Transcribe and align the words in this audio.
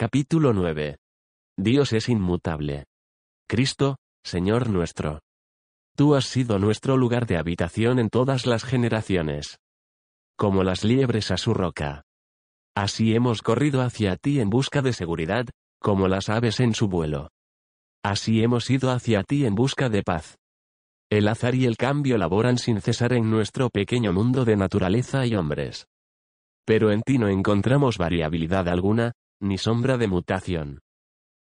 Capítulo 0.00 0.54
9. 0.54 0.96
Dios 1.58 1.92
es 1.92 2.08
inmutable. 2.08 2.86
Cristo, 3.46 3.98
Señor 4.24 4.70
nuestro. 4.70 5.20
Tú 5.94 6.14
has 6.14 6.24
sido 6.24 6.58
nuestro 6.58 6.96
lugar 6.96 7.26
de 7.26 7.36
habitación 7.36 7.98
en 7.98 8.08
todas 8.08 8.46
las 8.46 8.64
generaciones. 8.64 9.58
Como 10.38 10.64
las 10.64 10.84
liebres 10.84 11.30
a 11.30 11.36
su 11.36 11.52
roca. 11.52 12.04
Así 12.74 13.14
hemos 13.14 13.42
corrido 13.42 13.82
hacia 13.82 14.16
ti 14.16 14.40
en 14.40 14.48
busca 14.48 14.80
de 14.80 14.94
seguridad, 14.94 15.44
como 15.78 16.08
las 16.08 16.30
aves 16.30 16.60
en 16.60 16.74
su 16.74 16.88
vuelo. 16.88 17.28
Así 18.02 18.42
hemos 18.42 18.70
ido 18.70 18.92
hacia 18.92 19.22
ti 19.22 19.44
en 19.44 19.54
busca 19.54 19.90
de 19.90 20.02
paz. 20.02 20.38
El 21.10 21.28
azar 21.28 21.54
y 21.54 21.66
el 21.66 21.76
cambio 21.76 22.16
laboran 22.16 22.56
sin 22.56 22.80
cesar 22.80 23.12
en 23.12 23.30
nuestro 23.30 23.68
pequeño 23.68 24.14
mundo 24.14 24.46
de 24.46 24.56
naturaleza 24.56 25.26
y 25.26 25.34
hombres. 25.34 25.88
Pero 26.64 26.90
en 26.90 27.02
ti 27.02 27.18
no 27.18 27.28
encontramos 27.28 27.98
variabilidad 27.98 28.66
alguna, 28.66 29.12
ni 29.40 29.58
sombra 29.58 29.96
de 29.98 30.06
mutación. 30.06 30.80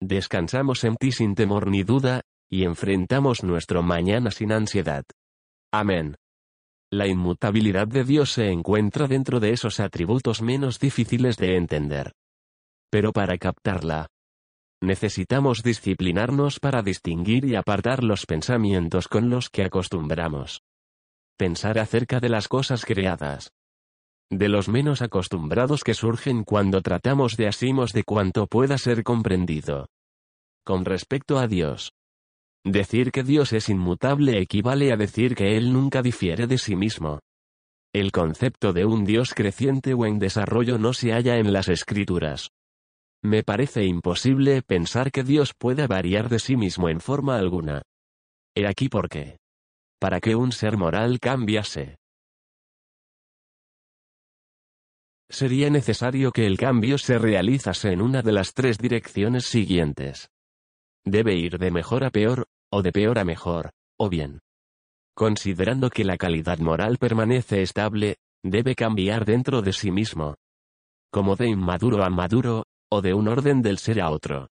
Descansamos 0.02 0.84
en 0.84 0.96
ti 0.96 1.12
sin 1.12 1.36
temor 1.36 1.68
ni 1.68 1.84
duda, 1.84 2.22
y 2.50 2.64
enfrentamos 2.64 3.44
nuestro 3.44 3.84
mañana 3.84 4.32
sin 4.32 4.52
ansiedad. 4.52 5.04
Amén. 5.72 6.16
La 6.92 7.08
inmutabilidad 7.08 7.88
de 7.88 8.04
Dios 8.04 8.32
se 8.32 8.50
encuentra 8.50 9.08
dentro 9.08 9.40
de 9.40 9.52
esos 9.52 9.80
atributos 9.80 10.42
menos 10.42 10.80
difíciles 10.80 11.38
de 11.38 11.58
entender. 11.58 12.14
Pero 12.90 13.12
para 13.12 13.38
captarla, 13.38 14.08
necesitamos 14.82 15.62
disciplinarnos 15.62 16.60
para 16.60 16.82
distinguir 16.82 17.46
y 17.46 17.56
apartar 17.56 18.04
los 18.04 18.26
pensamientos 18.26 19.08
con 19.08 19.30
los 19.30 19.50
que 19.50 19.64
acostumbramos. 19.64 20.64
Pensar 21.38 21.78
acerca 21.78 22.20
de 22.20 22.30
las 22.30 22.48
cosas 22.48 22.84
creadas, 22.86 23.52
de 24.32 24.48
los 24.48 24.70
menos 24.70 25.02
acostumbrados 25.02 25.84
que 25.84 25.94
surgen 25.94 26.44
cuando 26.44 26.82
tratamos 26.82 27.36
de 27.36 27.48
asimos 27.48 27.94
de 27.94 28.04
cuanto 28.04 28.48
pueda 28.48 28.78
ser 28.78 29.04
comprendido. 29.04 29.88
Con 30.64 30.86
respecto 30.86 31.40
a 31.40 31.48
Dios. 31.48 31.92
Decir 32.64 33.12
que 33.12 33.24
Dios 33.24 33.54
es 33.54 33.70
inmutable 33.70 34.40
equivale 34.40 34.92
a 34.92 34.98
decir 34.98 35.34
que 35.34 35.58
Él 35.58 35.74
nunca 35.74 36.02
difiere 36.02 36.46
de 36.46 36.58
sí 36.58 36.76
mismo. 36.76 37.20
El 37.92 38.12
concepto 38.12 38.72
de 38.72 38.86
un 38.86 39.04
Dios 39.04 39.34
creciente 39.34 39.96
o 39.96 40.06
en 40.06 40.20
desarrollo 40.20 40.78
no 40.78 40.94
se 40.94 41.12
halla 41.12 41.38
en 41.38 41.52
las 41.52 41.70
escrituras. 41.70 42.50
Me 43.24 43.44
parece 43.44 43.84
imposible 43.86 44.62
pensar 44.62 45.12
que 45.12 45.24
Dios 45.24 45.54
pueda 45.58 45.88
variar 45.88 46.30
de 46.30 46.40
sí 46.40 46.56
mismo 46.56 46.88
en 46.88 47.02
forma 47.02 47.38
alguna. 47.38 47.82
He 48.56 48.68
aquí 48.68 48.90
por 48.90 49.10
qué. 49.10 49.38
Para 50.00 50.22
que 50.22 50.36
un 50.36 50.52
ser 50.52 50.78
moral 50.78 51.20
cambiase, 51.20 51.99
sería 55.30 55.70
necesario 55.70 56.32
que 56.32 56.46
el 56.46 56.58
cambio 56.58 56.98
se 56.98 57.18
realizase 57.18 57.92
en 57.92 58.02
una 58.02 58.22
de 58.22 58.32
las 58.32 58.54
tres 58.54 58.78
direcciones 58.78 59.46
siguientes. 59.46 60.30
Debe 61.06 61.36
ir 61.36 61.58
de 61.58 61.72
mejor 61.72 62.04
a 62.04 62.10
peor, 62.10 62.48
o 62.72 62.82
de 62.82 62.92
peor 62.92 63.20
a 63.20 63.26
mejor, 63.26 63.72
o 63.98 64.10
bien. 64.10 64.42
Considerando 65.16 65.90
que 65.90 66.04
la 66.04 66.18
calidad 66.18 66.60
moral 66.60 66.98
permanece 66.98 67.62
estable, 67.62 68.18
debe 68.44 68.76
cambiar 68.76 69.26
dentro 69.26 69.62
de 69.62 69.74
sí 69.74 69.92
mismo. 69.92 70.36
Como 71.12 71.36
de 71.36 71.48
inmaduro 71.48 72.04
a 72.04 72.10
maduro, 72.10 72.66
o 72.92 73.02
de 73.02 73.14
un 73.14 73.28
orden 73.28 73.62
del 73.62 73.78
ser 73.78 74.02
a 74.02 74.10
otro. 74.10 74.50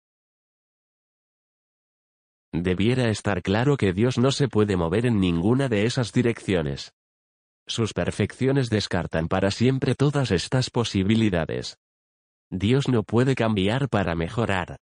Debiera 2.53 3.11
estar 3.11 3.43
claro 3.43 3.77
que 3.77 3.93
Dios 3.93 4.19
no 4.19 4.31
se 4.31 4.49
puede 4.49 4.77
mover 4.77 5.07
en 5.07 5.21
ninguna 5.21 5.69
de 5.69 5.85
esas 5.85 6.13
direcciones. 6.13 6.93
Sus 7.69 7.93
perfecciones 7.93 8.71
descartan 8.71 9.29
para 9.29 9.51
siempre 9.51 9.95
todas 9.95 10.31
estas 10.31 10.71
posibilidades. 10.71 11.77
Dios 12.51 12.89
no 12.89 13.03
puede 13.03 13.35
cambiar 13.35 13.91
para 13.91 14.15
mejorar. 14.15 14.79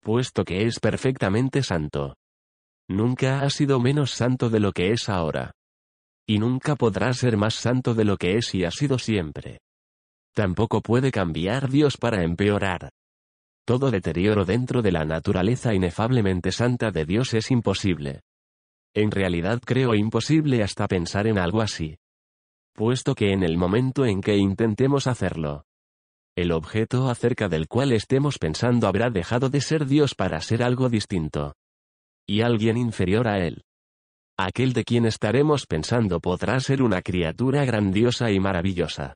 Puesto 0.00 0.42
que 0.44 0.64
es 0.66 0.80
perfectamente 0.80 1.62
santo. 1.62 2.16
Nunca 2.88 3.42
ha 3.42 3.50
sido 3.50 3.80
menos 3.80 4.12
santo 4.12 4.48
de 4.48 4.60
lo 4.60 4.72
que 4.72 4.92
es 4.92 5.10
ahora. 5.10 5.52
Y 6.26 6.38
nunca 6.38 6.74
podrá 6.74 7.12
ser 7.12 7.36
más 7.36 7.54
santo 7.54 7.92
de 7.92 8.06
lo 8.06 8.16
que 8.16 8.38
es 8.38 8.54
y 8.54 8.64
ha 8.64 8.70
sido 8.70 8.98
siempre. 8.98 9.58
Tampoco 10.34 10.80
puede 10.80 11.12
cambiar 11.12 11.68
Dios 11.68 11.98
para 11.98 12.24
empeorar. 12.24 12.88
Todo 13.66 13.90
deterioro 13.90 14.46
dentro 14.46 14.80
de 14.80 14.90
la 14.90 15.04
naturaleza 15.04 15.74
inefablemente 15.74 16.50
santa 16.50 16.90
de 16.90 17.04
Dios 17.04 17.34
es 17.34 17.50
imposible. 17.50 18.22
En 18.94 19.10
realidad 19.10 19.60
creo 19.62 19.94
imposible 19.94 20.62
hasta 20.62 20.88
pensar 20.88 21.26
en 21.26 21.38
algo 21.38 21.60
así 21.60 21.98
puesto 22.72 23.14
que 23.14 23.32
en 23.32 23.42
el 23.42 23.56
momento 23.56 24.04
en 24.04 24.20
que 24.20 24.36
intentemos 24.36 25.06
hacerlo, 25.06 25.64
el 26.34 26.50
objeto 26.52 27.10
acerca 27.10 27.48
del 27.50 27.68
cual 27.68 27.92
estemos 27.92 28.38
pensando 28.38 28.86
habrá 28.86 29.10
dejado 29.10 29.50
de 29.50 29.60
ser 29.60 29.84
Dios 29.84 30.14
para 30.14 30.40
ser 30.40 30.62
algo 30.62 30.88
distinto. 30.88 31.54
Y 32.26 32.40
alguien 32.40 32.78
inferior 32.78 33.28
a 33.28 33.38
él. 33.44 33.64
Aquel 34.38 34.72
de 34.72 34.84
quien 34.84 35.04
estaremos 35.04 35.66
pensando 35.66 36.20
podrá 36.20 36.58
ser 36.60 36.82
una 36.82 37.02
criatura 37.02 37.66
grandiosa 37.66 38.30
y 38.30 38.40
maravillosa. 38.40 39.14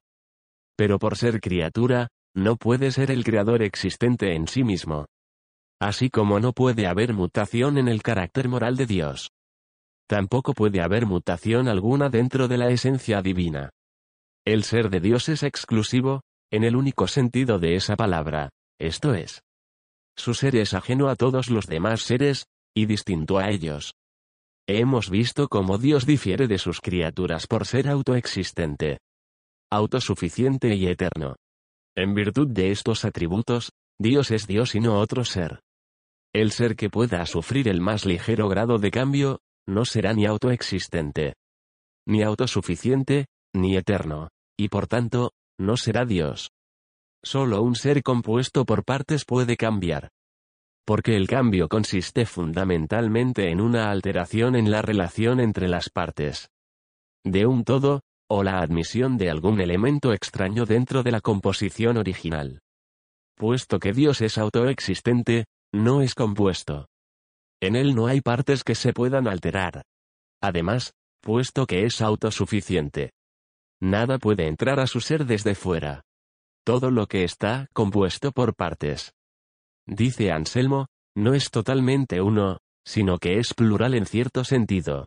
Pero 0.77 0.99
por 0.99 1.17
ser 1.17 1.41
criatura, 1.41 2.09
no 2.35 2.57
puede 2.57 2.91
ser 2.91 3.11
el 3.11 3.25
creador 3.25 3.63
existente 3.63 4.35
en 4.35 4.47
sí 4.47 4.63
mismo. 4.63 5.07
Así 5.81 6.11
como 6.11 6.39
no 6.39 6.53
puede 6.53 6.87
haber 6.87 7.15
mutación 7.15 7.79
en 7.79 7.89
el 7.89 8.03
carácter 8.03 8.49
moral 8.49 8.77
de 8.77 8.85
Dios. 8.85 9.31
Tampoco 10.09 10.53
puede 10.55 10.81
haber 10.81 11.07
mutación 11.07 11.69
alguna 11.69 12.09
dentro 12.09 12.49
de 12.49 12.59
la 12.59 12.69
esencia 12.69 13.23
divina. 13.23 13.71
El 14.45 14.63
ser 14.63 14.91
de 14.91 15.01
Dios 15.01 15.29
es 15.29 15.43
exclusivo, 15.43 16.23
en 16.53 16.63
el 16.63 16.77
único 16.77 17.09
sentido 17.09 17.59
de 17.59 17.75
esa 17.75 17.97
palabra, 17.97 18.51
esto 18.79 19.15
es. 19.15 19.43
Su 20.17 20.35
ser 20.35 20.57
es 20.57 20.75
ajeno 20.75 21.09
a 21.09 21.17
todos 21.17 21.51
los 21.51 21.67
demás 21.67 22.03
seres, 22.03 22.47
y 22.75 22.87
distinto 22.87 23.39
a 23.39 23.51
ellos. 23.51 23.95
Hemos 24.69 25.11
visto 25.11 25.49
cómo 25.49 25.79
Dios 25.79 26.07
difiere 26.07 26.47
de 26.47 26.59
sus 26.59 26.81
criaturas 26.81 27.47
por 27.47 27.67
ser 27.67 27.89
autoexistente, 27.89 28.99
autosuficiente 29.71 30.75
y 30.75 30.87
eterno. 30.87 31.37
En 31.97 32.15
virtud 32.15 32.49
de 32.49 32.71
estos 32.71 33.05
atributos, 33.05 33.73
Dios 33.99 34.31
es 34.31 34.47
Dios 34.47 34.75
y 34.75 34.81
no 34.81 34.99
otro 34.99 35.25
ser. 35.25 35.61
El 36.33 36.53
ser 36.53 36.77
que 36.77 36.91
pueda 36.91 37.25
sufrir 37.27 37.69
el 37.69 37.81
más 37.81 38.05
ligero 38.05 38.49
grado 38.49 38.79
de 38.79 38.91
cambio, 38.91 39.41
no 39.67 39.85
será 39.85 40.13
ni 40.13 40.27
autoexistente, 40.27 41.35
ni 42.07 42.23
autosuficiente, 42.23 43.27
ni 43.55 43.77
eterno, 43.77 44.29
y 44.57 44.69
por 44.69 44.87
tanto, 44.87 45.33
no 45.59 45.77
será 45.77 46.05
Dios. 46.05 46.51
Solo 47.23 47.63
un 47.63 47.75
ser 47.75 48.03
compuesto 48.03 48.65
por 48.65 48.85
partes 48.85 49.25
puede 49.25 49.57
cambiar. 49.57 50.11
Porque 50.87 51.17
el 51.17 51.27
cambio 51.27 51.69
consiste 51.69 52.27
fundamentalmente 52.27 53.51
en 53.51 53.61
una 53.61 53.91
alteración 53.91 54.55
en 54.55 54.71
la 54.71 54.83
relación 54.83 55.41
entre 55.41 55.67
las 55.67 55.91
partes. 55.91 56.49
De 57.25 57.45
un 57.47 57.65
todo, 57.65 58.03
o 58.29 58.45
la 58.45 58.61
admisión 58.61 59.17
de 59.17 59.31
algún 59.31 59.61
elemento 59.61 60.13
extraño 60.13 60.65
dentro 60.65 61.03
de 61.03 61.11
la 61.11 61.21
composición 61.21 61.97
original. 61.97 62.61
Puesto 63.37 63.81
que 63.81 63.93
Dios 63.93 64.21
es 64.21 64.39
autoexistente, 64.39 65.47
no 65.73 66.03
es 66.03 66.15
compuesto. 66.15 66.87
En 67.61 67.77
él 67.77 67.95
no 67.95 68.07
hay 68.07 68.21
partes 68.21 68.65
que 68.65 68.75
se 68.75 68.93
puedan 68.93 69.29
alterar. 69.29 69.83
Además, 70.43 70.93
puesto 71.21 71.67
que 71.67 71.85
es 71.87 72.01
autosuficiente. 72.01 73.13
Nada 73.81 74.19
puede 74.19 74.47
entrar 74.47 74.81
a 74.81 74.87
su 74.87 75.01
ser 75.01 75.27
desde 75.27 75.55
fuera. 75.55 76.03
Todo 76.65 76.91
lo 76.91 77.07
que 77.07 77.25
está 77.25 77.69
compuesto 77.73 78.33
por 78.33 78.55
partes. 78.55 79.13
Dice 79.87 80.33
Anselmo, 80.33 80.87
no 81.15 81.35
es 81.35 81.51
totalmente 81.51 82.21
uno, 82.21 82.59
sino 82.85 83.19
que 83.19 83.39
es 83.39 83.55
plural 83.55 83.95
en 83.95 84.07
cierto 84.07 84.45
sentido. 84.45 85.07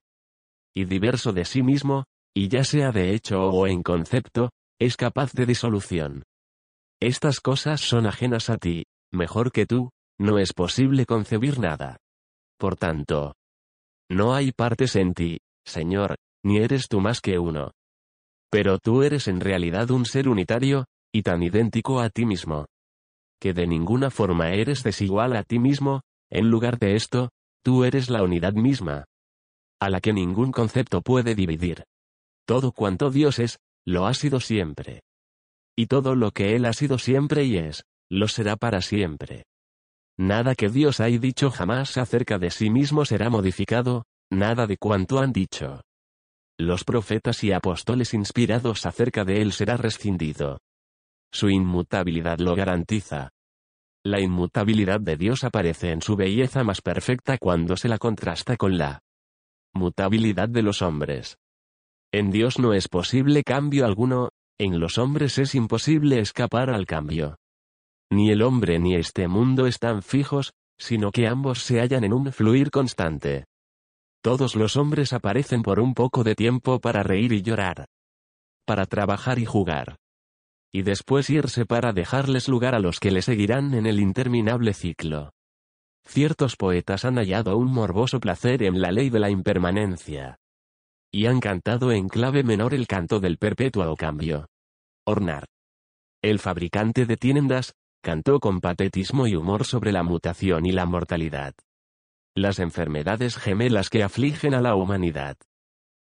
Y 0.74 0.86
diverso 0.86 1.34
de 1.34 1.46
sí 1.46 1.64
mismo, 1.64 2.06
y 2.34 2.48
ya 2.48 2.64
sea 2.64 2.92
de 2.92 3.14
hecho 3.14 3.50
o 3.50 3.68
en 3.68 3.84
concepto, 3.84 4.52
es 4.80 4.96
capaz 4.98 5.34
de 5.34 5.46
disolución. 5.46 6.24
Estas 7.02 7.40
cosas 7.40 7.82
son 7.82 8.08
ajenas 8.08 8.50
a 8.50 8.58
ti, 8.58 8.86
mejor 9.12 9.52
que 9.52 9.66
tú, 9.66 9.92
no 10.18 10.38
es 10.40 10.54
posible 10.54 11.06
concebir 11.06 11.60
nada. 11.60 11.98
Por 12.60 12.76
tanto, 12.76 13.36
no 14.12 14.34
hay 14.34 14.52
partes 14.52 14.96
en 14.98 15.14
ti, 15.14 15.40
Señor, 15.66 16.16
ni 16.44 16.58
eres 16.58 16.88
tú 16.90 17.00
más 17.00 17.22
que 17.22 17.40
uno. 17.40 17.72
Pero 18.52 18.80
tú 18.80 19.04
eres 19.04 19.28
en 19.28 19.40
realidad 19.40 19.92
un 19.92 20.06
ser 20.06 20.28
unitario, 20.28 20.86
y 21.14 21.22
tan 21.24 21.42
idéntico 21.42 22.02
a 22.02 22.10
ti 22.10 22.26
mismo. 22.26 22.66
Que 23.40 23.54
de 23.54 23.66
ninguna 23.66 24.10
forma 24.10 24.52
eres 24.52 24.84
desigual 24.84 25.36
a 25.38 25.44
ti 25.44 25.58
mismo, 25.58 26.02
en 26.30 26.50
lugar 26.50 26.80
de 26.80 26.96
esto, 26.96 27.30
tú 27.64 27.86
eres 27.86 28.10
la 28.10 28.24
unidad 28.24 28.54
misma. 28.54 29.06
A 29.80 29.90
la 29.90 30.02
que 30.02 30.12
ningún 30.12 30.52
concepto 30.52 31.02
puede 31.02 31.36
dividir. 31.36 31.84
Todo 32.46 32.74
cuanto 32.74 33.10
Dios 33.10 33.40
es, 33.40 33.60
lo 33.86 34.06
ha 34.06 34.14
sido 34.14 34.40
siempre. 34.40 35.02
Y 35.78 35.86
todo 35.86 36.16
lo 36.16 36.32
que 36.32 36.56
Él 36.56 36.66
ha 36.66 36.74
sido 36.74 36.98
siempre 36.98 37.46
y 37.46 37.58
es, 37.58 37.86
lo 38.10 38.28
será 38.28 38.58
para 38.58 38.82
siempre. 38.82 39.46
Nada 40.20 40.54
que 40.54 40.68
Dios 40.68 41.00
haya 41.00 41.18
dicho 41.18 41.50
jamás 41.50 41.98
acerca 41.98 42.38
de 42.38 42.52
sí 42.52 42.70
mismo 42.70 43.06
será 43.06 43.30
modificado, 43.30 44.04
nada 44.30 44.68
de 44.68 44.76
cuanto 44.76 45.20
han 45.20 45.32
dicho. 45.32 45.80
Los 46.60 46.84
profetas 46.84 47.42
y 47.46 47.54
apóstoles 47.54 48.14
inspirados 48.14 48.86
acerca 48.86 49.24
de 49.24 49.42
él 49.42 49.54
será 49.54 49.78
rescindido. 49.78 50.60
Su 51.32 51.50
inmutabilidad 51.50 52.40
lo 52.40 52.54
garantiza. 52.54 53.30
La 54.04 54.20
inmutabilidad 54.20 55.00
de 55.00 55.16
Dios 55.16 55.46
aparece 55.46 55.92
en 55.92 56.02
su 56.02 56.18
belleza 56.18 56.66
más 56.66 56.82
perfecta 56.82 57.38
cuando 57.38 57.78
se 57.78 57.88
la 57.88 57.98
contrasta 57.98 58.58
con 58.58 58.78
la 58.78 59.00
mutabilidad 59.74 60.50
de 60.50 60.64
los 60.64 60.82
hombres. 60.82 61.38
En 62.12 62.30
Dios 62.30 62.60
no 62.60 62.74
es 62.74 62.90
posible 62.90 63.44
cambio 63.44 63.86
alguno, 63.86 64.32
en 64.58 64.82
los 64.82 64.98
hombres 64.98 65.38
es 65.38 65.56
imposible 65.56 66.20
escapar 66.20 66.72
al 66.72 66.86
cambio. 66.86 67.39
Ni 68.12 68.32
el 68.32 68.42
hombre 68.42 68.80
ni 68.80 68.96
este 68.96 69.28
mundo 69.28 69.68
están 69.68 70.02
fijos, 70.02 70.54
sino 70.78 71.12
que 71.12 71.28
ambos 71.28 71.64
se 71.64 71.80
hallan 71.80 72.04
en 72.04 72.14
un 72.14 72.32
fluir 72.32 72.72
constante. 72.72 73.46
Todos 74.22 74.56
los 74.56 74.76
hombres 74.76 75.14
aparecen 75.14 75.62
por 75.62 75.80
un 75.80 75.94
poco 75.94 76.24
de 76.24 76.36
tiempo 76.36 76.80
para 76.80 77.04
reír 77.04 77.32
y 77.34 77.42
llorar. 77.42 77.86
Para 78.66 78.86
trabajar 78.86 79.40
y 79.40 79.46
jugar 79.46 79.98
y 80.72 80.84
después 80.84 81.30
irse 81.30 81.66
para 81.66 81.94
dejarles 81.94 82.48
lugar 82.48 82.76
a 82.76 82.80
los 82.80 83.00
que 83.00 83.12
le 83.12 83.22
seguirán 83.22 83.74
en 83.74 83.86
el 83.86 84.00
interminable 84.00 84.74
ciclo. 84.74 85.32
Ciertos 86.06 86.56
poetas 86.56 87.06
han 87.06 87.16
hallado 87.16 87.58
un 87.58 87.72
morboso 87.72 88.20
placer 88.20 88.64
en 88.64 88.82
la 88.82 88.92
ley 88.92 89.10
de 89.10 89.20
la 89.20 89.30
impermanencia. 89.30 90.38
Y 91.12 91.26
han 91.26 91.40
cantado 91.40 91.92
en 91.92 92.08
clave 92.08 92.44
menor 92.44 92.74
el 92.74 92.88
canto 92.88 93.20
del 93.20 93.38
perpetuo 93.38 93.96
cambio. 93.96 94.48
Ornar. 95.06 95.46
El 96.22 96.40
fabricante 96.40 97.06
de 97.06 97.18
tiendas, 97.18 97.74
cantó 98.02 98.40
con 98.40 98.62
patetismo 98.62 99.28
y 99.28 99.36
humor 99.36 99.66
sobre 99.66 99.92
la 99.92 100.04
mutación 100.04 100.66
y 100.66 100.72
la 100.72 100.86
mortalidad. 100.86 101.54
Las 102.36 102.60
enfermedades 102.60 103.38
gemelas 103.38 103.90
que 103.90 104.04
afligen 104.04 104.54
a 104.54 104.62
la 104.62 104.76
humanidad. 104.76 105.38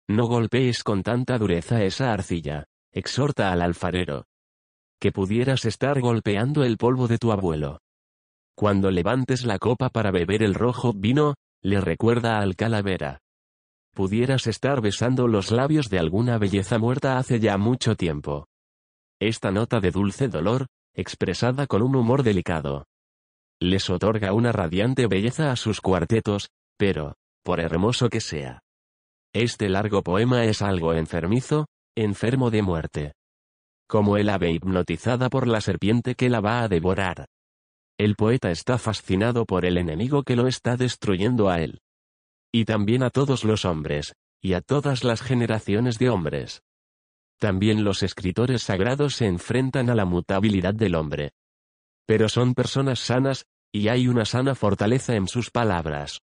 No 0.07 0.25
golpees 0.27 0.83
con 0.83 1.03
tanta 1.03 1.37
dureza 1.37 1.83
esa 1.83 2.13
arcilla, 2.13 2.65
exhorta 2.91 3.51
al 3.51 3.61
alfarero, 3.61 4.25
que 4.99 5.11
pudieras 5.11 5.65
estar 5.65 5.99
golpeando 6.01 6.63
el 6.63 6.77
polvo 6.77 7.07
de 7.07 7.17
tu 7.17 7.31
abuelo. 7.31 7.79
Cuando 8.55 8.89
levantes 8.89 9.45
la 9.45 9.59
copa 9.59 9.89
para 9.89 10.11
beber 10.11 10.41
el 10.41 10.55
rojo 10.55 10.93
vino, 10.93 11.35
le 11.61 11.79
recuerda 11.81 12.39
al 12.39 12.55
calavera. 12.55 13.19
Pudieras 13.93 14.47
estar 14.47 14.81
besando 14.81 15.27
los 15.27 15.51
labios 15.51 15.89
de 15.89 15.99
alguna 15.99 16.37
belleza 16.37 16.77
muerta 16.79 17.17
hace 17.17 17.39
ya 17.39 17.57
mucho 17.57 17.95
tiempo. 17.95 18.47
Esta 19.19 19.51
nota 19.51 19.79
de 19.79 19.91
dulce 19.91 20.27
dolor, 20.27 20.67
expresada 20.97 21.67
con 21.67 21.81
un 21.81 21.95
humor 21.95 22.23
delicado. 22.23 22.85
Les 23.61 23.89
otorga 23.89 24.33
una 24.33 24.51
radiante 24.51 25.07
belleza 25.07 25.51
a 25.51 25.55
sus 25.55 25.79
cuartetos, 25.79 26.49
pero, 26.77 27.15
por 27.43 27.61
hermoso 27.61 28.09
que 28.09 28.19
sea. 28.19 28.59
Este 29.33 29.69
largo 29.69 30.03
poema 30.03 30.43
es 30.43 30.61
algo 30.61 30.93
enfermizo, 30.93 31.67
enfermo 31.95 32.51
de 32.51 32.61
muerte 32.61 33.13
como 33.87 34.17
el 34.17 34.29
ave 34.29 34.51
hipnotizada 34.51 35.29
por 35.29 35.47
la 35.47 35.61
serpiente 35.61 36.15
que 36.15 36.29
la 36.29 36.41
va 36.41 36.61
a 36.61 36.67
devorar. 36.67 37.25
El 37.97 38.15
poeta 38.15 38.51
está 38.51 38.77
fascinado 38.77 39.45
por 39.45 39.65
el 39.65 39.77
enemigo 39.77 40.23
que 40.23 40.35
lo 40.35 40.47
está 40.47 40.77
destruyendo 40.77 41.49
a 41.49 41.61
él. 41.61 41.79
Y 42.53 42.65
también 42.65 43.01
a 43.01 43.09
todos 43.09 43.43
los 43.43 43.65
hombres, 43.65 44.13
y 44.41 44.53
a 44.53 44.61
todas 44.61 45.03
las 45.03 45.21
generaciones 45.21 45.97
de 45.97 46.09
hombres. 46.09 46.61
También 47.39 47.83
los 47.83 48.03
escritores 48.03 48.63
sagrados 48.63 49.15
se 49.15 49.25
enfrentan 49.25 49.89
a 49.89 49.95
la 49.95 50.05
mutabilidad 50.05 50.73
del 50.73 50.95
hombre. 50.95 51.31
Pero 52.07 52.29
son 52.29 52.53
personas 52.53 52.99
sanas, 52.99 53.45
y 53.71 53.89
hay 53.89 54.07
una 54.07 54.25
sana 54.25 54.55
fortaleza 54.55 55.15
en 55.15 55.27
sus 55.27 55.51
palabras. 55.51 56.21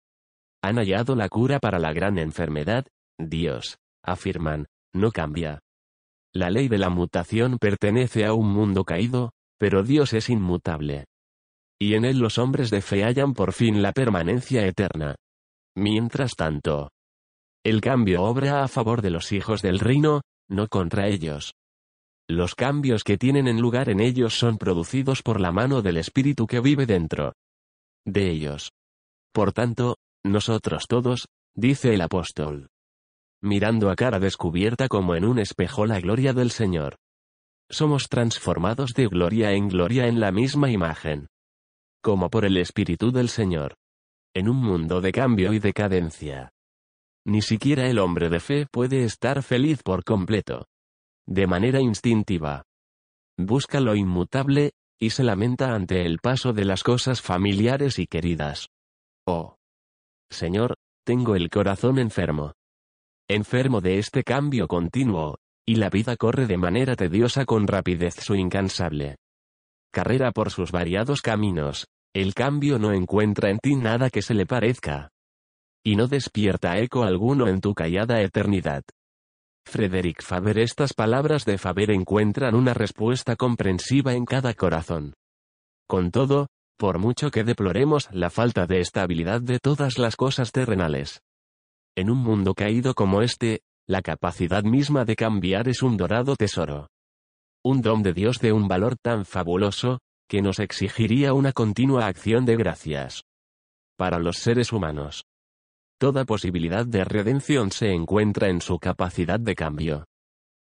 Han 0.61 0.77
hallado 0.77 1.15
la 1.15 1.29
cura 1.29 1.59
para 1.59 1.79
la 1.79 1.93
gran 1.93 2.17
enfermedad, 2.17 2.87
Dios, 3.17 3.77
afirman, 4.03 4.67
no 4.93 5.11
cambia. 5.11 5.59
La 6.33 6.49
ley 6.49 6.67
de 6.67 6.77
la 6.77 6.89
mutación 6.89 7.57
pertenece 7.57 8.25
a 8.25 8.33
un 8.33 8.51
mundo 8.51 8.83
caído, 8.83 9.31
pero 9.57 9.83
Dios 9.83 10.13
es 10.13 10.29
inmutable. 10.29 11.05
Y 11.79 11.93
en 11.93 12.05
él 12.05 12.19
los 12.19 12.37
hombres 12.37 12.69
de 12.69 12.81
fe 12.81 13.03
hallan 13.03 13.33
por 13.33 13.53
fin 13.53 13.81
la 13.81 13.93
permanencia 13.93 14.65
eterna. 14.65 15.15
Mientras 15.75 16.35
tanto, 16.35 16.89
el 17.63 17.81
cambio 17.81 18.23
obra 18.23 18.63
a 18.63 18.67
favor 18.67 19.01
de 19.01 19.09
los 19.09 19.31
hijos 19.31 19.61
del 19.61 19.79
reino, 19.79 20.21
no 20.49 20.67
contra 20.67 21.07
ellos. 21.07 21.53
Los 22.29 22.55
cambios 22.55 23.03
que 23.03 23.17
tienen 23.17 23.47
en 23.47 23.61
lugar 23.61 23.89
en 23.89 23.99
ellos 23.99 24.37
son 24.37 24.57
producidos 24.57 25.21
por 25.21 25.39
la 25.39 25.51
mano 25.51 25.81
del 25.81 25.97
Espíritu 25.97 26.45
que 26.45 26.59
vive 26.59 26.85
dentro 26.85 27.33
de 28.05 28.29
ellos. 28.29 28.71
Por 29.33 29.53
tanto, 29.53 29.97
nosotros 30.23 30.87
todos, 30.87 31.27
dice 31.55 31.93
el 31.93 32.01
apóstol, 32.01 32.69
mirando 33.41 33.89
a 33.89 33.95
cara 33.95 34.19
descubierta 34.19 34.87
como 34.87 35.15
en 35.15 35.25
un 35.25 35.39
espejo 35.39 35.85
la 35.85 35.99
gloria 35.99 36.33
del 36.33 36.51
Señor. 36.51 36.95
Somos 37.69 38.07
transformados 38.07 38.93
de 38.93 39.07
gloria 39.07 39.51
en 39.51 39.67
gloria 39.67 40.07
en 40.07 40.19
la 40.19 40.31
misma 40.31 40.71
imagen. 40.71 41.27
Como 42.01 42.29
por 42.29 42.45
el 42.45 42.57
Espíritu 42.57 43.11
del 43.11 43.27
Señor. 43.27 43.75
En 44.33 44.47
un 44.47 44.57
mundo 44.57 45.01
de 45.01 45.11
cambio 45.11 45.51
y 45.51 45.59
decadencia. 45.59 46.49
Ni 47.27 47.41
siquiera 47.41 47.89
el 47.89 47.99
hombre 47.99 48.29
de 48.29 48.39
fe 48.39 48.67
puede 48.71 49.03
estar 49.03 49.43
feliz 49.43 49.83
por 49.83 50.05
completo. 50.05 50.65
De 51.27 51.45
manera 51.45 51.81
instintiva. 51.81 52.63
Busca 53.37 53.81
lo 53.81 53.95
inmutable, 53.95 54.71
y 54.97 55.09
se 55.09 55.23
lamenta 55.23 55.75
ante 55.75 56.05
el 56.05 56.19
paso 56.19 56.53
de 56.53 56.63
las 56.63 56.83
cosas 56.83 57.21
familiares 57.21 57.99
y 57.99 58.07
queridas. 58.07 58.69
Oh. 59.27 59.57
Señor, 60.31 60.75
tengo 61.05 61.35
el 61.35 61.49
corazón 61.49 61.99
enfermo 61.99 62.53
enfermo 63.29 63.81
de 63.81 63.99
este 63.99 64.23
cambio 64.23 64.69
continuo, 64.69 65.39
y 65.65 65.75
la 65.75 65.89
vida 65.89 66.15
corre 66.15 66.47
de 66.47 66.55
manera 66.55 66.95
tediosa 66.95 67.43
con 67.43 67.67
rapidez 67.67 68.15
su 68.15 68.35
incansable 68.35 69.17
carrera 69.91 70.31
por 70.31 70.49
sus 70.49 70.71
variados 70.71 71.21
caminos, 71.21 71.87
el 72.13 72.33
cambio 72.33 72.79
no 72.79 72.93
encuentra 72.93 73.49
en 73.49 73.59
ti 73.59 73.75
nada 73.75 74.09
que 74.09 74.21
se 74.21 74.33
le 74.33 74.45
parezca. 74.45 75.09
Y 75.87 75.95
no 75.95 76.09
despierta 76.09 76.77
eco 76.79 77.05
alguno 77.05 77.47
en 77.47 77.61
tu 77.61 77.73
callada 77.73 78.21
eternidad. 78.21 78.83
Frederick 79.65 80.21
Faber 80.21 80.59
Estas 80.59 80.91
palabras 80.91 81.45
de 81.45 81.57
Faber 81.57 81.91
encuentran 81.91 82.55
una 82.55 82.73
respuesta 82.73 83.37
comprensiva 83.37 84.13
en 84.13 84.25
cada 84.25 84.53
corazón. 84.53 85.13
Con 85.87 86.11
todo, 86.11 86.47
por 86.77 86.99
mucho 86.99 87.31
que 87.31 87.45
deploremos 87.45 88.09
la 88.11 88.29
falta 88.29 88.67
de 88.67 88.81
estabilidad 88.81 89.39
de 89.39 89.59
todas 89.59 89.97
las 89.97 90.17
cosas 90.17 90.51
terrenales, 90.51 91.21
en 91.95 92.09
un 92.09 92.17
mundo 92.17 92.53
caído 92.53 92.93
como 92.93 93.21
este, 93.21 93.61
la 93.87 94.01
capacidad 94.01 94.65
misma 94.65 95.05
de 95.05 95.15
cambiar 95.15 95.69
es 95.69 95.81
un 95.81 95.95
dorado 95.95 96.35
tesoro. 96.35 96.89
Un 97.63 97.81
don 97.81 98.03
de 98.03 98.11
Dios 98.11 98.39
de 98.39 98.51
un 98.51 98.67
valor 98.67 98.97
tan 99.01 99.23
fabuloso, 99.23 99.99
que 100.27 100.41
nos 100.41 100.59
exigiría 100.59 101.31
una 101.31 101.53
continua 101.53 102.07
acción 102.07 102.43
de 102.43 102.57
gracias. 102.57 103.23
Para 103.95 104.19
los 104.19 104.39
seres 104.39 104.73
humanos. 104.73 105.23
Toda 105.99 106.25
posibilidad 106.25 106.85
de 106.85 107.03
redención 107.03 107.71
se 107.71 107.91
encuentra 107.91 108.49
en 108.49 108.61
su 108.61 108.77
capacidad 108.77 109.39
de 109.39 109.55
cambio. 109.55 110.05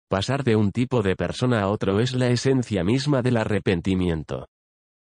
Pasar 0.08 0.44
de 0.44 0.54
un 0.54 0.70
tipo 0.70 1.02
de 1.02 1.16
persona 1.16 1.62
a 1.62 1.68
otro 1.68 2.00
es 2.00 2.12
la 2.14 2.28
esencia 2.28 2.84
misma 2.84 3.22
del 3.22 3.38
arrepentimiento. 3.38 4.48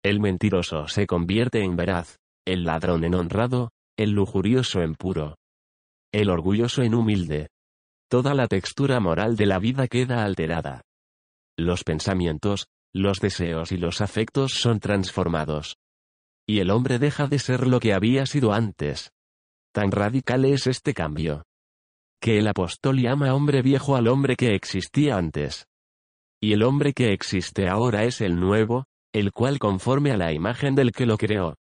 El 0.02 0.20
mentiroso 0.20 0.88
se 0.88 1.06
convierte 1.06 1.62
en 1.62 1.76
veraz, 1.76 2.16
el 2.46 2.64
ladrón 2.64 3.04
en 3.04 3.14
honrado, 3.14 3.70
el 3.98 4.12
lujurioso 4.12 4.80
en 4.80 4.94
puro, 4.94 5.36
el 6.12 6.30
orgulloso 6.30 6.82
en 6.82 6.94
humilde. 6.94 7.48
Toda 8.10 8.32
la 8.32 8.46
textura 8.46 9.00
moral 9.00 9.36
de 9.36 9.44
la 9.44 9.58
vida 9.58 9.88
queda 9.88 10.24
alterada. 10.24 10.82
Los 11.58 11.84
pensamientos, 11.84 12.68
los 12.94 13.20
deseos 13.20 13.72
y 13.72 13.76
los 13.76 14.00
afectos 14.00 14.54
son 14.54 14.80
transformados. 14.80 15.76
Y 16.46 16.60
el 16.60 16.70
hombre 16.70 16.98
deja 16.98 17.26
de 17.26 17.38
ser 17.38 17.66
lo 17.66 17.78
que 17.78 17.92
había 17.92 18.24
sido 18.24 18.54
antes. 18.54 19.10
Tan 19.72 19.90
radical 19.90 20.44
es 20.44 20.66
este 20.66 20.94
cambio. 20.94 21.44
Que 22.20 22.38
el 22.38 22.48
apóstol 22.48 23.00
llama 23.00 23.34
hombre 23.34 23.62
viejo 23.62 23.96
al 23.96 24.08
hombre 24.08 24.37
que 24.37 24.54
existía 24.54 25.16
antes. 25.16 25.66
Y 26.40 26.52
el 26.52 26.62
hombre 26.62 26.92
que 26.92 27.12
existe 27.12 27.68
ahora 27.68 28.04
es 28.04 28.20
el 28.20 28.38
nuevo, 28.38 28.84
el 29.12 29.32
cual 29.32 29.58
conforme 29.58 30.12
a 30.12 30.16
la 30.16 30.32
imagen 30.32 30.75
del 30.75 30.92
que 30.92 31.06
lo 31.06 31.16
creó. 31.16 31.56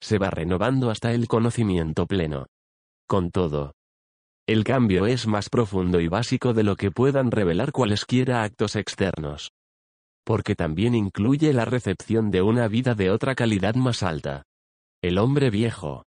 Se 0.00 0.18
va 0.18 0.30
renovando 0.30 0.90
hasta 0.90 1.12
el 1.12 1.28
conocimiento 1.28 2.06
pleno. 2.06 2.46
Con 3.06 3.30
todo, 3.30 3.72
el 4.50 4.64
cambio 4.64 5.06
es 5.06 5.28
más 5.28 5.48
profundo 5.48 6.00
y 6.00 6.08
básico 6.08 6.52
de 6.52 6.64
lo 6.64 6.74
que 6.74 6.90
puedan 6.90 7.30
revelar 7.30 7.70
cualesquiera 7.70 8.42
actos 8.42 8.74
externos. 8.74 9.52
Porque 10.24 10.56
también 10.56 10.96
incluye 10.96 11.52
la 11.52 11.64
recepción 11.64 12.32
de 12.32 12.42
una 12.42 12.66
vida 12.66 12.96
de 12.96 13.12
otra 13.12 13.36
calidad 13.36 13.76
más 13.76 14.02
alta. 14.02 14.42
El 15.02 15.18
hombre 15.18 15.50
viejo. 15.50 16.02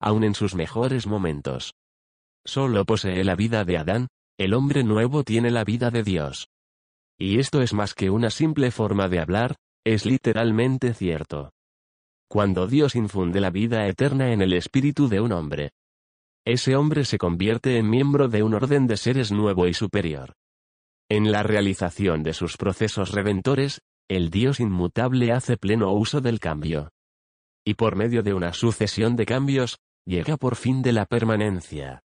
Aun 0.00 0.24
en 0.24 0.34
sus 0.34 0.54
mejores 0.54 1.06
momentos. 1.06 1.74
Solo 2.44 2.84
posee 2.84 3.24
la 3.24 3.36
vida 3.36 3.64
de 3.64 3.78
Adán, 3.78 4.08
el 4.38 4.54
hombre 4.54 4.84
nuevo 4.84 5.24
tiene 5.24 5.50
la 5.50 5.64
vida 5.64 5.90
de 5.90 6.02
Dios. 6.02 6.48
Y 7.18 7.38
esto 7.38 7.62
es 7.62 7.72
más 7.72 7.94
que 7.94 8.10
una 8.10 8.30
simple 8.30 8.70
forma 8.70 9.08
de 9.08 9.20
hablar, 9.20 9.56
es 9.84 10.04
literalmente 10.04 10.94
cierto. 10.94 11.52
Cuando 12.28 12.66
Dios 12.66 12.96
infunde 12.96 13.40
la 13.40 13.50
vida 13.50 13.86
eterna 13.86 14.32
en 14.32 14.42
el 14.42 14.52
espíritu 14.52 15.08
de 15.08 15.20
un 15.20 15.32
hombre, 15.32 15.70
ese 16.46 16.76
hombre 16.76 17.06
se 17.06 17.16
convierte 17.16 17.78
en 17.78 17.88
miembro 17.88 18.28
de 18.28 18.42
un 18.42 18.52
orden 18.52 18.86
de 18.86 18.98
seres 18.98 19.32
nuevo 19.32 19.66
y 19.66 19.72
superior. 19.72 20.34
En 21.08 21.32
la 21.32 21.42
realización 21.42 22.22
de 22.22 22.34
sus 22.34 22.56
procesos 22.56 23.12
redentores, 23.12 23.80
el 24.08 24.28
Dios 24.30 24.60
inmutable 24.60 25.32
hace 25.32 25.56
pleno 25.56 25.92
uso 25.92 26.20
del 26.20 26.40
cambio. 26.40 26.90
Y 27.64 27.74
por 27.74 27.96
medio 27.96 28.22
de 28.22 28.34
una 28.34 28.52
sucesión 28.52 29.16
de 29.16 29.24
cambios, 29.24 29.78
llega 30.06 30.36
por 30.36 30.56
fin 30.56 30.82
de 30.82 30.92
la 30.92 31.06
permanencia. 31.06 32.02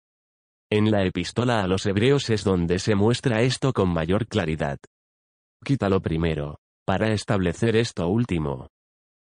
En 0.71 0.91
la 0.91 1.03
epístola 1.03 1.63
a 1.63 1.67
los 1.67 1.85
hebreos 1.85 2.29
es 2.29 2.43
donde 2.43 2.79
se 2.79 2.95
muestra 2.95 3.41
esto 3.41 3.73
con 3.73 3.89
mayor 3.89 4.27
claridad. 4.27 4.77
Quítalo 5.63 6.01
primero, 6.01 6.59
para 6.85 7.11
establecer 7.11 7.75
esto 7.75 8.07
último. 8.07 8.69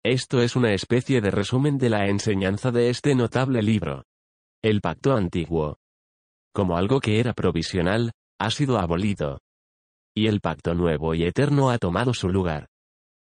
Esto 0.05 0.41
es 0.41 0.57
una 0.57 0.73
especie 0.73 1.21
de 1.21 1.31
resumen 1.31 1.79
de 1.79 1.91
la 1.91 2.09
enseñanza 2.09 2.71
de 2.71 2.91
este 2.91 3.15
notable 3.15 3.63
libro. 3.63 4.05
El 4.63 4.81
pacto 4.81 5.15
antiguo. 5.15 5.79
Como 6.53 6.77
algo 6.77 7.01
que 7.01 7.21
era 7.21 7.33
provisional, 7.33 8.13
ha 8.39 8.51
sido 8.51 8.79
abolido. 8.79 9.41
Y 10.15 10.27
el 10.27 10.41
pacto 10.41 10.75
nuevo 10.75 11.15
y 11.15 11.25
eterno 11.25 11.71
ha 11.71 11.79
tomado 11.79 12.13
su 12.13 12.29
lugar. 12.29 12.69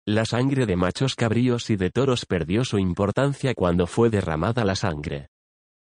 La 0.07 0.25
sangre 0.25 0.67
de 0.67 0.75
machos 0.75 1.15
cabríos 1.15 1.71
y 1.71 1.77
de 1.77 1.89
toros 1.89 2.27
perdió 2.27 2.63
su 2.63 2.77
importancia 2.77 3.55
cuando 3.55 3.87
fue 3.87 4.11
derramada 4.11 4.63
la 4.63 4.75
sangre 4.75 5.29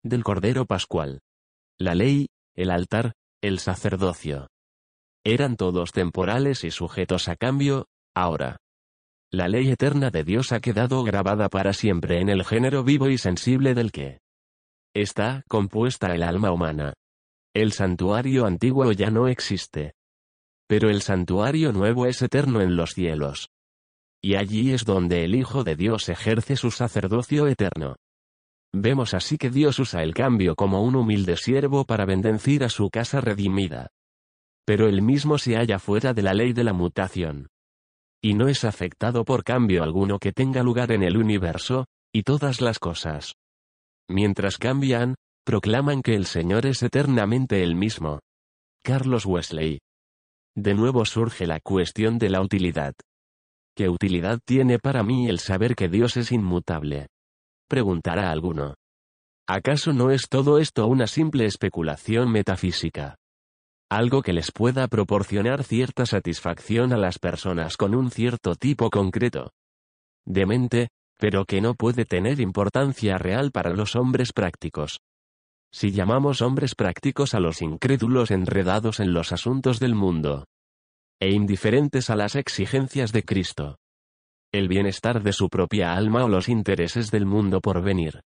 del 0.04 0.24
Cordero 0.24 0.68
Pascual. 0.68 1.22
La 1.80 1.96
ley, 1.96 2.28
el 2.54 2.70
altar, 2.70 3.14
el 3.42 3.58
sacerdocio. 3.58 4.48
Eran 5.24 5.56
todos 5.56 5.92
temporales 5.92 6.64
y 6.64 6.70
sujetos 6.70 7.28
a 7.28 7.36
cambio, 7.36 7.88
ahora. 8.14 8.58
La 9.32 9.48
ley 9.48 9.72
eterna 9.72 10.12
de 10.12 10.24
Dios 10.24 10.52
ha 10.52 10.60
quedado 10.60 11.04
grabada 11.04 11.50
para 11.50 11.74
siempre 11.74 12.22
en 12.22 12.30
el 12.30 12.46
género 12.46 12.84
vivo 12.84 13.10
y 13.10 13.18
sensible 13.18 13.74
del 13.74 13.92
que 13.92 14.20
está 14.94 15.42
compuesta 15.48 16.14
el 16.14 16.22
alma 16.22 16.52
humana. 16.52 16.94
El 17.56 17.72
santuario 17.72 18.46
antiguo 18.46 18.92
ya 18.92 19.10
no 19.10 19.28
existe. 19.28 19.94
Pero 20.68 20.92
el 20.92 21.02
santuario 21.02 21.72
nuevo 21.72 22.06
es 22.06 22.22
eterno 22.22 22.62
en 22.62 22.76
los 22.76 22.94
cielos. 22.94 23.50
Y 24.26 24.38
allí 24.38 24.74
es 24.74 24.86
donde 24.86 25.24
el 25.24 25.36
Hijo 25.36 25.64
de 25.64 25.76
Dios 25.76 26.10
ejerce 26.10 26.56
su 26.56 26.72
sacerdocio 26.72 27.46
eterno. 27.46 27.98
Vemos 28.74 29.14
así 29.14 29.38
que 29.38 29.52
Dios 29.52 29.78
usa 29.78 30.02
el 30.02 30.16
cambio 30.16 30.56
como 30.56 30.82
un 30.82 30.96
humilde 30.96 31.38
siervo 31.38 31.86
para 31.86 32.06
bendecir 32.06 32.64
a 32.64 32.70
su 32.70 32.90
casa 32.90 33.22
redimida. 33.22 33.92
Pero 34.66 34.88
él 34.88 35.04
mismo 35.04 35.38
se 35.38 35.58
halla 35.58 35.78
fuera 35.78 36.16
de 36.16 36.24
la 36.24 36.34
ley 36.34 36.54
de 36.54 36.64
la 36.64 36.74
mutación. 36.74 37.50
Y 38.20 38.34
no 38.34 38.48
es 38.48 38.64
afectado 38.64 39.26
por 39.26 39.44
cambio 39.44 39.84
alguno 39.84 40.18
que 40.18 40.32
tenga 40.32 40.64
lugar 40.64 40.92
en 40.92 41.04
el 41.04 41.18
universo, 41.18 41.86
y 42.12 42.24
todas 42.24 42.62
las 42.62 42.80
cosas. 42.80 43.36
Mientras 44.10 44.58
cambian, 44.58 45.14
proclaman 45.46 46.02
que 46.02 46.16
el 46.16 46.26
Señor 46.26 46.66
es 46.66 46.82
eternamente 46.82 47.62
el 47.62 47.76
mismo. 47.76 48.22
Carlos 48.84 49.28
Wesley. 49.28 49.82
De 50.56 50.74
nuevo 50.74 51.06
surge 51.06 51.46
la 51.46 51.60
cuestión 51.60 52.18
de 52.18 52.30
la 52.30 52.42
utilidad. 52.42 52.96
¿Qué 53.76 53.90
utilidad 53.90 54.40
tiene 54.46 54.80
para 54.80 55.04
mí 55.04 55.28
el 55.28 55.40
saber 55.40 55.76
que 55.76 55.90
Dios 55.90 56.16
es 56.16 56.32
inmutable? 56.32 57.08
Preguntará 57.68 58.32
alguno. 58.32 58.76
¿Acaso 59.48 59.92
no 59.92 60.12
es 60.12 60.30
todo 60.30 60.60
esto 60.60 60.88
una 60.88 61.08
simple 61.08 61.46
especulación 61.46 62.32
metafísica? 62.32 63.18
Algo 63.92 64.22
que 64.22 64.32
les 64.32 64.52
pueda 64.54 64.88
proporcionar 64.88 65.66
cierta 65.66 66.06
satisfacción 66.06 66.94
a 66.94 66.98
las 66.98 67.20
personas 67.20 67.76
con 67.76 67.94
un 67.94 68.12
cierto 68.12 68.56
tipo 68.56 68.90
concreto 68.90 69.52
de 70.26 70.46
mente, 70.46 70.88
pero 71.20 71.46
que 71.46 71.62
no 71.62 71.76
puede 71.76 72.06
tener 72.06 72.40
importancia 72.40 73.18
real 73.18 73.52
para 73.52 73.72
los 73.72 73.96
hombres 73.96 74.32
prácticos. 74.34 75.02
Si 75.72 75.92
llamamos 75.92 76.42
hombres 76.42 76.76
prácticos 76.76 77.36
a 77.36 77.42
los 77.42 77.62
incrédulos 77.62 78.32
enredados 78.32 79.02
en 79.02 79.14
los 79.14 79.34
asuntos 79.34 79.80
del 79.80 79.94
mundo, 79.94 80.46
e 81.20 81.32
indiferentes 81.32 82.10
a 82.10 82.16
las 82.16 82.36
exigencias 82.36 83.12
de 83.12 83.24
Cristo. 83.24 83.78
El 84.52 84.68
bienestar 84.68 85.24
de 85.24 85.34
su 85.34 85.50
propia 85.50 85.94
alma 85.94 86.26
o 86.26 86.30
los 86.30 86.50
intereses 86.50 87.12
del 87.12 87.26
mundo 87.26 87.62
por 87.62 87.82
venir. 87.82 88.22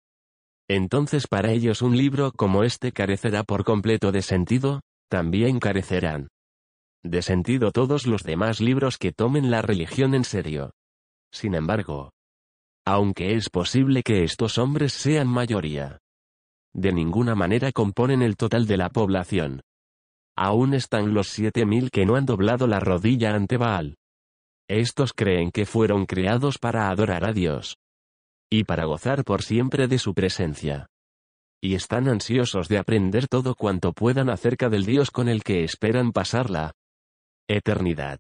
Entonces 0.70 1.27
para 1.27 1.51
ellos 1.51 1.82
un 1.82 1.96
libro 1.96 2.32
como 2.32 2.63
este 2.63 2.91
carecerá 2.91 3.44
por 3.44 3.63
completo 3.63 4.12
de 4.12 4.22
sentido, 4.22 4.82
también 5.10 5.60
carecerán 5.60 6.27
de 7.03 7.22
sentido 7.22 7.72
todos 7.72 8.06
los 8.06 8.24
demás 8.24 8.60
libros 8.60 8.98
que 8.98 9.12
tomen 9.12 9.50
la 9.50 9.62
religión 9.62 10.13
en 10.13 10.24
serio. 10.24 10.72
Sin 11.32 11.56
embargo, 11.56 12.12
aunque 12.86 13.36
es 13.36 13.50
posible 13.50 14.03
que 14.03 14.24
estos 14.24 14.58
hombres 14.58 14.94
sean 14.94 15.27
mayoría, 15.27 16.00
de 16.74 16.94
ninguna 16.94 17.36
manera 17.36 17.72
componen 17.72 18.22
el 18.22 18.36
total 18.36 18.67
de 18.67 18.77
la 18.77 18.89
población. 18.89 19.62
Aún 20.39 20.75
están 20.75 21.15
los 21.15 21.29
siete 21.29 21.65
mil 21.65 21.89
que 21.89 22.06
no 22.06 22.15
han 22.15 22.27
doblado 22.27 22.67
la 22.67 22.79
rodilla 22.79 23.34
ante 23.34 23.58
Baal. 23.58 23.98
Estos 24.70 25.12
creen 25.13 25.50
que 25.50 25.65
fueron 25.65 26.06
creados 26.06 26.60
para 26.60 26.89
adorar 26.89 27.27
a 27.27 27.34
Dios. 27.34 27.77
Y 28.48 28.63
para 28.63 28.86
gozar 28.86 29.24
por 29.24 29.41
siempre 29.41 29.88
de 29.88 29.98
su 29.98 30.13
presencia. 30.13 30.86
Y 31.60 31.74
están 31.74 32.08
ansiosos 32.08 32.67
de 32.67 32.77
aprender 32.77 33.27
todo 33.27 33.56
cuanto 33.56 33.94
puedan 33.94 34.29
acerca 34.29 34.70
del 34.70 34.86
Dios 34.86 35.10
con 35.10 35.27
el 35.27 35.44
que 35.44 35.63
esperan 35.63 36.12
pasar 36.12 36.51
la 36.51 36.74
eternidad. 37.50 38.20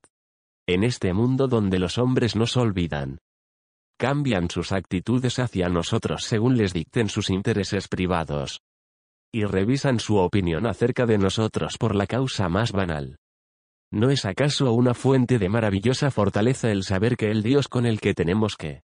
En 0.67 0.83
este 0.83 1.13
mundo 1.13 1.47
donde 1.47 1.77
los 1.77 1.99
hombres 1.99 2.35
nos 2.35 2.57
olvidan. 2.57 3.19
Cambian 3.99 4.49
sus 4.49 4.71
actitudes 4.71 5.37
hacia 5.37 5.69
nosotros 5.69 6.23
según 6.23 6.57
les 6.57 6.73
dicten 6.73 7.09
sus 7.09 7.29
intereses 7.29 7.87
privados 7.87 8.59
y 9.31 9.45
revisan 9.45 9.99
su 9.99 10.17
opinión 10.17 10.65
acerca 10.65 11.05
de 11.05 11.17
nosotros 11.17 11.77
por 11.77 11.95
la 11.95 12.07
causa 12.07 12.49
más 12.49 12.71
banal. 12.71 13.17
¿No 13.91 14.09
es 14.09 14.25
acaso 14.25 14.73
una 14.73 14.93
fuente 14.93 15.39
de 15.39 15.49
maravillosa 15.49 16.11
fortaleza 16.11 16.71
el 16.71 16.83
saber 16.83 17.15
que 17.15 17.31
el 17.31 17.41
Dios 17.41 17.67
con 17.67 17.85
el 17.85 18.01
que 18.01 18.13
tenemos 18.13 18.55
que 18.57 18.81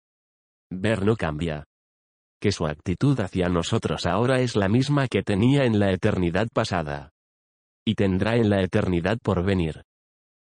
ver 0.71 1.05
no 1.05 1.17
cambia? 1.17 1.65
Que 2.41 2.53
su 2.53 2.67
actitud 2.67 3.19
hacia 3.21 3.49
nosotros 3.49 4.07
ahora 4.07 4.41
es 4.41 4.57
la 4.57 4.69
misma 4.69 5.09
que 5.09 5.23
tenía 5.23 5.65
en 5.65 5.79
la 5.79 5.93
eternidad 5.93 6.49
pasada. 6.53 7.11
Y 7.87 7.95
tendrá 7.95 8.37
en 8.37 8.51
la 8.51 8.63
eternidad 8.63 9.19
por 9.23 9.43
venir. 9.43 9.83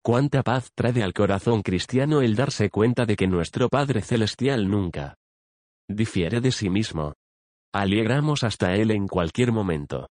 Cuánta 0.02 0.42
paz 0.42 0.68
trae 0.74 1.02
al 1.02 1.14
corazón 1.14 1.62
cristiano 1.62 2.20
el 2.20 2.36
darse 2.36 2.68
cuenta 2.68 3.06
de 3.06 3.16
que 3.16 3.26
nuestro 3.26 3.70
Padre 3.70 4.02
Celestial 4.02 4.68
nunca 4.68 5.16
difiere 5.88 6.40
de 6.40 6.52
sí 6.52 6.68
mismo. 6.68 7.14
Alegramos 7.74 8.44
hasta 8.44 8.76
Él 8.76 8.92
en 8.92 9.08
cualquier 9.08 9.50
momento. 9.50 10.08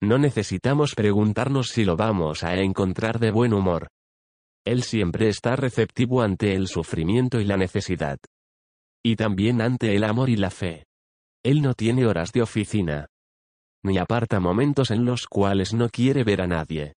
No 0.00 0.16
necesitamos 0.16 0.94
preguntarnos 0.94 1.68
si 1.68 1.84
lo 1.84 1.94
vamos 1.94 2.42
a 2.42 2.54
encontrar 2.54 3.18
de 3.18 3.30
buen 3.30 3.52
humor. 3.52 3.88
Él 4.64 4.82
siempre 4.82 5.28
está 5.28 5.56
receptivo 5.56 6.22
ante 6.22 6.54
el 6.54 6.68
sufrimiento 6.68 7.38
y 7.38 7.44
la 7.44 7.58
necesidad. 7.58 8.18
Y 9.04 9.16
también 9.16 9.60
ante 9.60 9.94
el 9.94 10.04
amor 10.04 10.30
y 10.30 10.36
la 10.36 10.48
fe. 10.48 10.86
Él 11.44 11.60
no 11.60 11.74
tiene 11.74 12.06
horas 12.06 12.32
de 12.32 12.40
oficina. 12.40 13.08
Ni 13.84 13.98
aparta 13.98 14.40
momentos 14.40 14.90
en 14.90 15.04
los 15.04 15.26
cuales 15.26 15.74
no 15.74 15.90
quiere 15.90 16.24
ver 16.24 16.40
a 16.40 16.46
nadie. 16.46 16.94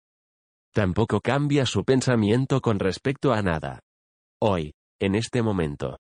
Tampoco 0.75 1.22
cambia 1.22 1.66
su 1.66 1.84
pensamiento 1.84 2.62
con 2.62 2.77
respecto 2.77 3.34
a 3.34 3.42
nada. 3.42 3.80
Hoy, 4.39 4.75
en 5.00 5.16
este 5.16 5.42
momento. 5.42 5.98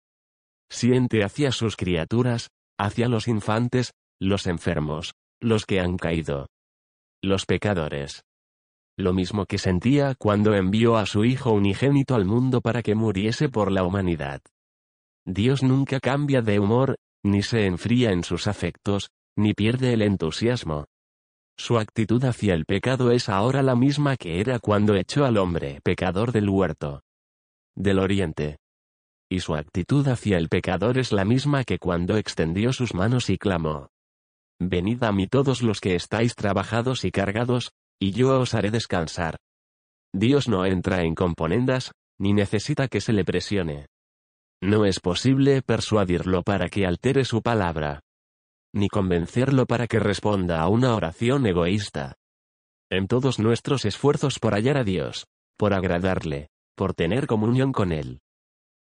Siente 0.69 1.23
hacia 1.23 1.51
sus 1.51 1.75
criaturas, 1.75 2.49
hacia 2.77 3.07
los 3.07 3.27
infantes, 3.27 3.93
los 4.19 4.47
enfermos, 4.47 5.13
los 5.39 5.65
que 5.65 5.79
han 5.79 5.97
caído. 5.97 6.47
Los 7.21 7.45
pecadores. 7.45 8.23
Lo 8.97 9.13
mismo 9.13 9.45
que 9.45 9.57
sentía 9.57 10.15
cuando 10.15 10.55
envió 10.55 10.97
a 10.97 11.05
su 11.05 11.25
Hijo 11.25 11.51
unigénito 11.51 12.15
al 12.15 12.25
mundo 12.25 12.61
para 12.61 12.81
que 12.81 12.95
muriese 12.95 13.49
por 13.49 13.71
la 13.71 13.83
humanidad. 13.83 14.41
Dios 15.25 15.61
nunca 15.61 15.99
cambia 15.99 16.41
de 16.41 16.59
humor, 16.59 16.95
ni 17.23 17.43
se 17.43 17.65
enfría 17.65 18.11
en 18.11 18.23
sus 18.23 18.47
afectos, 18.47 19.09
ni 19.35 19.53
pierde 19.53 19.93
el 19.93 20.01
entusiasmo. 20.01 20.85
Su 21.57 21.79
actitud 21.79 22.23
hacia 22.23 22.53
el 22.53 22.65
pecado 22.65 23.11
es 23.11 23.29
ahora 23.29 23.61
la 23.63 23.75
misma 23.75 24.15
que 24.15 24.39
era 24.39 24.59
cuando 24.59 24.95
echó 24.95 25.25
al 25.25 25.37
hombre 25.37 25.79
pecador 25.83 26.31
del 26.31 26.49
huerto. 26.49 27.01
Del 27.75 27.99
oriente 27.99 28.57
y 29.29 29.41
su 29.41 29.55
actitud 29.55 30.07
hacia 30.07 30.37
el 30.37 30.49
pecador 30.49 30.97
es 30.97 31.11
la 31.11 31.25
misma 31.25 31.63
que 31.63 31.79
cuando 31.79 32.17
extendió 32.17 32.73
sus 32.73 32.93
manos 32.93 33.29
y 33.29 33.37
clamó. 33.37 33.89
Venid 34.59 35.03
a 35.03 35.11
mí 35.11 35.27
todos 35.27 35.61
los 35.61 35.81
que 35.81 35.95
estáis 35.95 36.35
trabajados 36.35 37.05
y 37.05 37.11
cargados, 37.11 37.71
y 37.99 38.11
yo 38.11 38.39
os 38.39 38.53
haré 38.53 38.71
descansar. 38.71 39.37
Dios 40.13 40.47
no 40.47 40.65
entra 40.65 41.03
en 41.03 41.13
componendas, 41.13 41.91
ni 42.19 42.33
necesita 42.33 42.87
que 42.87 43.01
se 43.01 43.13
le 43.13 43.23
presione. 43.23 43.87
No 44.61 44.85
es 44.85 44.99
posible 44.99 45.61
persuadirlo 45.61 46.41
para 46.41 46.69
que 46.69 46.87
altere 46.87 47.25
su 47.25 47.41
palabra. 47.41 48.01
Ni 48.73 48.87
convencerlo 48.87 49.65
para 49.65 49.87
que 49.87 49.99
responda 49.99 50.61
a 50.61 50.69
una 50.69 50.95
oración 50.95 51.45
egoísta. 51.45 52.15
En 52.89 53.07
todos 53.07 53.37
nuestros 53.37 53.85
esfuerzos 53.85 54.39
por 54.39 54.53
hallar 54.53 54.77
a 54.77 54.83
Dios, 54.83 55.27
por 55.57 55.73
agradarle, 55.73 56.49
por 56.75 56.93
tener 56.93 57.27
comunión 57.27 57.71
con 57.71 57.91
Él, 57.91 58.19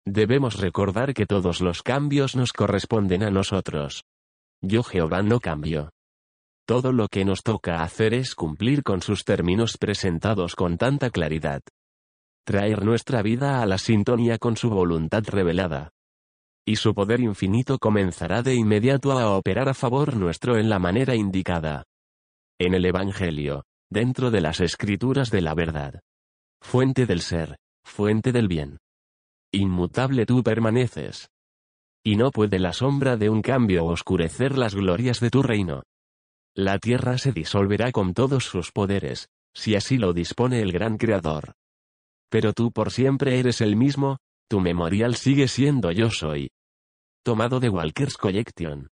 Debemos 0.09 0.61
recordar 0.61 1.13
que 1.13 1.25
todos 1.25 1.59
los 1.59 1.83
cambios 1.83 2.37
nos 2.37 2.53
corresponden 2.53 3.23
a 3.23 3.29
nosotros. 3.29 4.05
Yo 4.61 4.81
Jehová 4.81 5.21
no 5.21 5.41
cambio. 5.41 5.89
Todo 6.65 6.93
lo 6.93 7.09
que 7.09 7.25
nos 7.25 7.43
toca 7.43 7.83
hacer 7.83 8.13
es 8.13 8.33
cumplir 8.33 8.83
con 8.83 9.01
sus 9.01 9.25
términos 9.25 9.75
presentados 9.77 10.55
con 10.55 10.77
tanta 10.77 11.09
claridad. 11.09 11.61
traer 12.45 12.85
nuestra 12.85 13.21
vida 13.21 13.61
a 13.61 13.65
la 13.65 13.77
sintonía 13.77 14.37
con 14.37 14.55
su 14.55 14.69
voluntad 14.69 15.25
revelada. 15.27 15.91
Y 16.65 16.77
su 16.77 16.95
poder 16.95 17.19
infinito 17.19 17.77
comenzará 17.77 18.41
de 18.41 18.55
inmediato 18.55 19.11
a 19.11 19.35
operar 19.35 19.67
a 19.67 19.73
favor 19.73 20.15
nuestro 20.15 20.57
en 20.57 20.69
la 20.69 20.79
manera 20.79 21.15
indicada. 21.15 21.83
En 22.57 22.73
el 22.73 22.85
Evangelio, 22.85 23.65
dentro 23.89 24.31
de 24.31 24.39
las 24.39 24.61
escrituras 24.61 25.31
de 25.31 25.41
la 25.41 25.53
verdad. 25.53 25.99
Fuente 26.61 27.05
del 27.05 27.19
ser, 27.19 27.57
fuente 27.83 28.31
del 28.31 28.47
bien. 28.47 28.77
Inmutable 29.51 30.25
tú 30.25 30.43
permaneces. 30.43 31.29
Y 32.03 32.15
no 32.15 32.31
puede 32.31 32.59
la 32.59 32.73
sombra 32.73 33.17
de 33.17 33.29
un 33.29 33.41
cambio 33.41 33.85
oscurecer 33.85 34.57
las 34.57 34.75
glorias 34.75 35.19
de 35.19 35.29
tu 35.29 35.41
reino. 35.41 35.83
La 36.55 36.79
tierra 36.79 37.17
se 37.17 37.31
disolverá 37.31 37.91
con 37.91 38.13
todos 38.13 38.45
sus 38.45 38.71
poderes, 38.71 39.29
si 39.53 39.75
así 39.75 39.97
lo 39.97 40.13
dispone 40.13 40.61
el 40.61 40.71
gran 40.71 40.97
Creador. 40.97 41.53
Pero 42.29 42.53
tú 42.53 42.71
por 42.71 42.91
siempre 42.91 43.39
eres 43.39 43.61
el 43.61 43.75
mismo, 43.75 44.17
tu 44.49 44.59
memorial 44.59 45.15
sigue 45.15 45.47
siendo 45.47 45.91
yo 45.91 46.09
soy. 46.09 46.51
Tomado 47.23 47.59
de 47.59 47.69
Walker's 47.69 48.17
Collection. 48.17 48.89